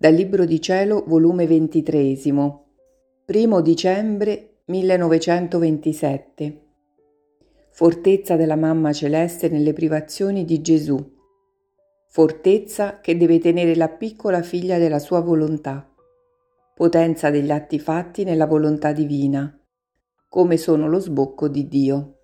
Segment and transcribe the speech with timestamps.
[0.00, 2.16] Dal Libro di Cielo, volume 23,
[3.26, 6.62] 1 dicembre 1927.
[7.68, 10.96] Fortezza della Mamma Celeste nelle privazioni di Gesù.
[12.08, 15.86] Fortezza che deve tenere la piccola figlia della sua volontà.
[16.74, 19.54] Potenza degli atti fatti nella volontà divina,
[20.30, 22.20] come sono lo sbocco di Dio.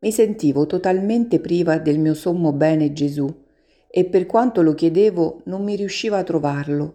[0.00, 3.48] Mi sentivo totalmente priva del mio sommo bene Gesù
[3.92, 6.94] e per quanto lo chiedevo non mi riusciva a trovarlo.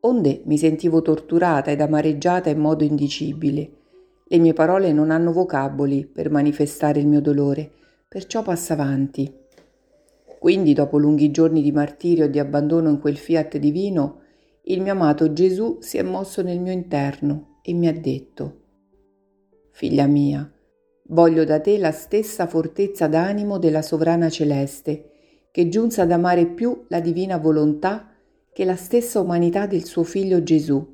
[0.00, 3.70] Onde mi sentivo torturata ed amareggiata in modo indicibile.
[4.26, 7.70] Le mie parole non hanno vocaboli per manifestare il mio dolore,
[8.08, 9.30] perciò passa avanti.
[10.38, 14.20] Quindi, dopo lunghi giorni di martirio e di abbandono in quel fiat divino,
[14.64, 18.60] il mio amato Gesù si è mosso nel mio interno e mi ha detto,
[19.72, 20.50] Figlia mia,
[21.08, 25.13] voglio da te la stessa fortezza d'animo della sovrana celeste,
[25.54, 28.10] che giunse ad amare più la divina volontà
[28.52, 30.84] che la stessa umanità del suo figlio Gesù.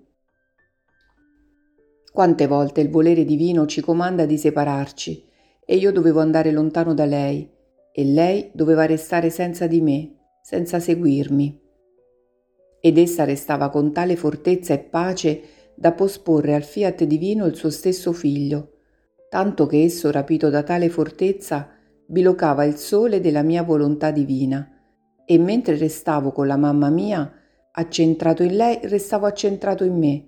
[2.12, 5.27] Quante volte il volere divino ci comanda di separarci
[5.64, 7.50] e io dovevo andare lontano da lei
[7.91, 11.58] e lei doveva restare senza di me, senza seguirmi.
[12.83, 15.42] Ed essa restava con tale fortezza e pace
[15.75, 18.72] da posporre al fiat divino il suo stesso figlio,
[19.31, 21.80] tanto che esso, rapito da tale fortezza,
[22.11, 24.69] bilocava il sole della mia volontà divina
[25.25, 27.33] e mentre restavo con la mamma mia,
[27.70, 30.27] accentrato in lei, restavo accentrato in me.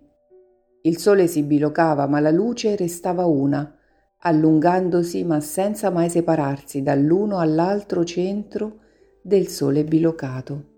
[0.83, 3.77] Il sole si bilocava, ma la luce restava una,
[4.19, 8.79] allungandosi ma senza mai separarsi dall'uno all'altro centro
[9.21, 10.71] del sole bilocato.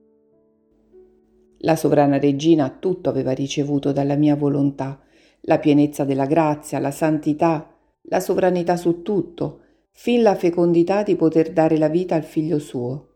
[1.58, 5.02] La sovrana regina tutto aveva ricevuto dalla mia volontà,
[5.42, 7.70] la pienezza della grazia, la santità,
[8.04, 9.63] la sovranità su tutto,
[9.96, 13.08] fin la fecondità di poter dare la vita al figlio suo.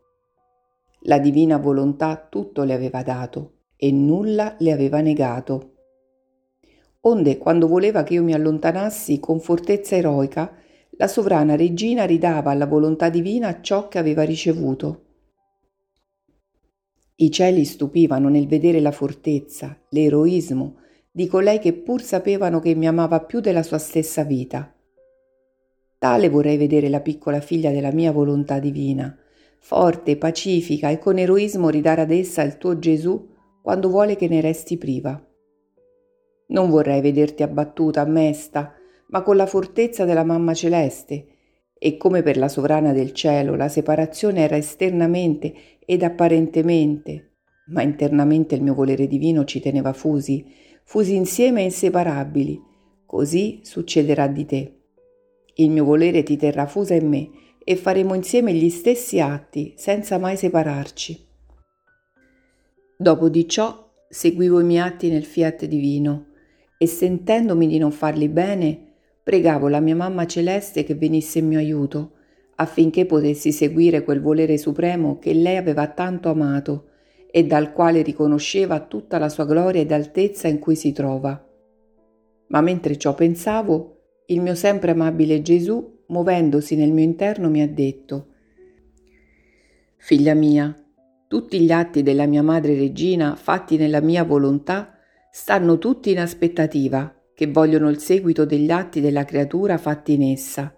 [1.01, 5.73] La divina volontà tutto le aveva dato e nulla le aveva negato.
[7.01, 10.55] Onde, quando voleva che io mi allontanassi con fortezza eroica,
[10.91, 15.03] la sovrana regina ridava alla volontà divina ciò che aveva ricevuto.
[17.15, 20.77] I cieli stupivano nel vedere la fortezza, l'eroismo
[21.11, 24.73] di colei che pur sapevano che mi amava più della sua stessa vita.
[25.99, 29.13] Tale vorrei vedere la piccola figlia della mia volontà divina,
[29.59, 33.27] forte, pacifica e con eroismo ridare ad essa il tuo Gesù
[33.61, 35.21] quando vuole che ne resti priva.
[36.47, 38.73] Non vorrei vederti abbattuta, mesta,
[39.09, 41.27] ma con la fortezza della mamma celeste,
[41.77, 45.53] e come per la sovrana del cielo la separazione era esternamente
[45.85, 47.33] ed apparentemente,
[47.67, 50.45] ma internamente il mio volere divino ci teneva fusi,
[50.85, 52.61] fusi insieme e inseparabili,
[53.05, 54.78] così succederà di te.
[55.55, 57.29] Il mio volere ti terrà fusa in me
[57.63, 61.27] e faremo insieme gli stessi atti senza mai separarci.
[62.97, 66.27] Dopo di ciò seguivo i miei atti nel fiat divino
[66.77, 68.87] e sentendomi di non farli bene,
[69.23, 72.13] pregavo la mia mamma celeste che venisse in mio aiuto
[72.55, 76.87] affinché potessi seguire quel volere supremo che lei aveva tanto amato
[77.31, 81.41] e dal quale riconosceva tutta la sua gloria ed altezza in cui si trova.
[82.47, 83.98] Ma mentre ciò pensavo,
[84.29, 88.27] il mio sempre amabile Gesù, muovendosi nel mio interno, mi ha detto,
[89.97, 90.73] Figlia mia,
[91.27, 94.97] tutti gli atti della mia madre regina, fatti nella mia volontà,
[95.31, 100.75] stanno tutti in aspettativa, che vogliono il seguito degli atti della creatura fatti in essa,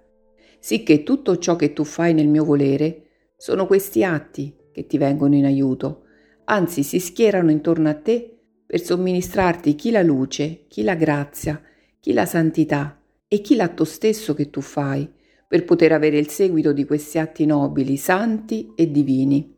[0.59, 5.35] sicché tutto ciò che tu fai nel mio volere sono questi atti che ti vengono
[5.35, 6.03] in aiuto,
[6.45, 11.61] anzi si schierano intorno a te per somministrarti chi la luce, chi la grazia,
[11.99, 13.00] chi la santità,
[13.33, 15.09] e chi l'atto stesso che tu fai
[15.47, 19.55] per poter avere il seguito di questi atti nobili, santi e divini.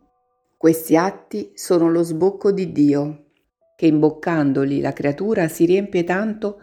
[0.55, 3.31] Questi atti sono lo sbocco di Dio,
[3.75, 6.61] che imboccandoli la creatura si riempie tanto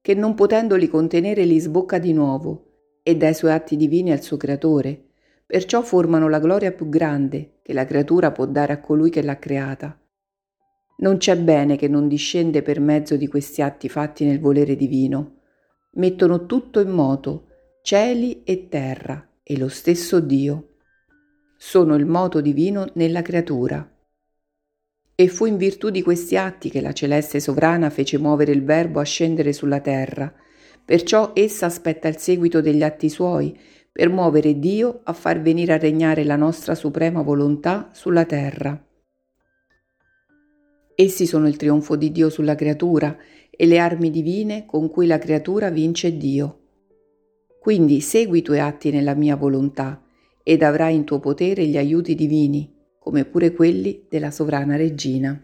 [0.00, 2.66] che non potendoli contenere li sbocca di nuovo
[3.02, 5.06] e dà i suoi atti divini al suo creatore,
[5.44, 9.38] perciò formano la gloria più grande che la creatura può dare a colui che l'ha
[9.40, 10.00] creata.
[10.98, 15.38] Non c'è bene che non discende per mezzo di questi atti fatti nel volere divino,
[15.94, 17.48] mettono tutto in moto,
[17.82, 20.76] cieli e terra, e lo stesso Dio.
[21.56, 23.86] Sono il moto divino nella creatura.
[25.14, 29.00] E fu in virtù di questi atti che la celeste sovrana fece muovere il Verbo
[29.00, 30.32] a scendere sulla terra,
[30.84, 33.56] perciò essa aspetta il seguito degli atti suoi,
[33.92, 38.82] per muovere Dio a far venire a regnare la nostra suprema volontà sulla terra.
[40.94, 43.16] Essi sono il trionfo di Dio sulla creatura
[43.54, 46.58] e le armi divine con cui la creatura vince Dio.
[47.60, 50.02] Quindi segui i tuoi atti nella mia volontà
[50.42, 55.40] ed avrai in tuo potere gli aiuti divini, come pure quelli della sovrana regina.